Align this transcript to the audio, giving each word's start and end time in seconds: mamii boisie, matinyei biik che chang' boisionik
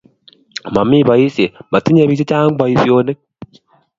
mamii 0.75 1.05
boisie, 1.07 1.45
matinyei 1.71 2.09
biik 2.09 2.19
che 2.19 2.25
chang' 2.29 2.57
boisionik 2.59 3.19